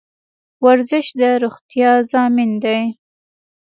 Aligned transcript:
ورزش 0.65 1.05
د 1.19 1.21
روغتیا 1.43 1.91
ضامن 2.11 2.51
دی 2.63 2.81